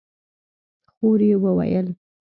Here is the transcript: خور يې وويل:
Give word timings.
خور 0.93 1.19
يې 1.29 1.35
وويل: 1.43 1.87